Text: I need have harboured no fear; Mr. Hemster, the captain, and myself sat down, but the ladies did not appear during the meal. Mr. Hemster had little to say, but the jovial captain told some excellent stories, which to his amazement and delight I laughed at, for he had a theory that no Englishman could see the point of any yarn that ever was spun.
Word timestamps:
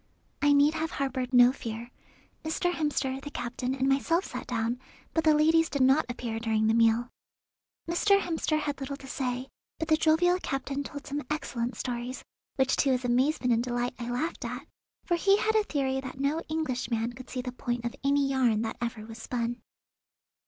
I 0.41 0.51
need 0.51 0.73
have 0.73 0.89
harboured 0.89 1.31
no 1.31 1.51
fear; 1.53 1.91
Mr. 2.43 2.71
Hemster, 2.73 3.21
the 3.21 3.29
captain, 3.29 3.75
and 3.75 3.87
myself 3.87 4.25
sat 4.25 4.47
down, 4.47 4.79
but 5.13 5.23
the 5.23 5.35
ladies 5.35 5.69
did 5.69 5.83
not 5.83 6.07
appear 6.09 6.39
during 6.39 6.65
the 6.65 6.73
meal. 6.73 7.07
Mr. 7.87 8.19
Hemster 8.19 8.57
had 8.59 8.79
little 8.79 8.97
to 8.97 9.05
say, 9.05 9.47
but 9.77 9.89
the 9.89 9.95
jovial 9.95 10.39
captain 10.41 10.81
told 10.81 11.05
some 11.05 11.21
excellent 11.29 11.77
stories, 11.77 12.23
which 12.55 12.75
to 12.77 12.89
his 12.93 13.05
amazement 13.05 13.53
and 13.53 13.61
delight 13.63 13.93
I 13.99 14.09
laughed 14.09 14.43
at, 14.43 14.65
for 15.05 15.17
he 15.17 15.37
had 15.37 15.53
a 15.53 15.65
theory 15.65 16.01
that 16.01 16.19
no 16.19 16.39
Englishman 16.49 17.13
could 17.13 17.29
see 17.29 17.43
the 17.43 17.51
point 17.51 17.85
of 17.85 17.95
any 18.03 18.27
yarn 18.27 18.63
that 18.63 18.77
ever 18.81 19.05
was 19.05 19.19
spun. 19.21 19.61